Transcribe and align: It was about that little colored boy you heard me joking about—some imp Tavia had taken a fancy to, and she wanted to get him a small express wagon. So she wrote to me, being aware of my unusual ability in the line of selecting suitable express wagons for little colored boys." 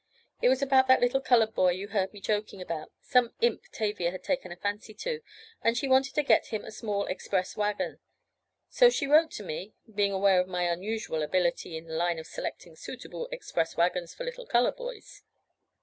It 0.41 0.49
was 0.49 0.63
about 0.63 0.87
that 0.87 0.99
little 0.99 1.21
colored 1.21 1.53
boy 1.53 1.73
you 1.73 1.89
heard 1.89 2.11
me 2.11 2.19
joking 2.21 2.59
about—some 2.59 3.35
imp 3.39 3.61
Tavia 3.71 4.09
had 4.09 4.23
taken 4.23 4.51
a 4.51 4.55
fancy 4.55 4.95
to, 4.95 5.21
and 5.61 5.77
she 5.77 5.87
wanted 5.87 6.15
to 6.15 6.23
get 6.23 6.47
him 6.47 6.65
a 6.65 6.71
small 6.71 7.05
express 7.05 7.55
wagon. 7.55 7.99
So 8.67 8.89
she 8.89 9.05
wrote 9.05 9.29
to 9.33 9.43
me, 9.43 9.75
being 9.93 10.11
aware 10.11 10.41
of 10.41 10.47
my 10.47 10.63
unusual 10.63 11.21
ability 11.21 11.77
in 11.77 11.85
the 11.85 11.93
line 11.93 12.17
of 12.17 12.25
selecting 12.25 12.75
suitable 12.75 13.27
express 13.31 13.77
wagons 13.77 14.15
for 14.15 14.23
little 14.23 14.47
colored 14.47 14.75
boys." 14.77 15.21